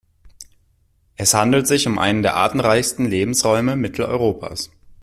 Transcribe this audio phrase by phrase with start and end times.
[1.15, 4.71] Es handelt sich um einen der artenreichsten Lebensräume Mitteleuropas.